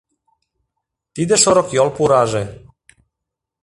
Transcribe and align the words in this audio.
Тиде 1.15 1.35
шорыкйол 1.43 1.89
пураже 1.95 2.43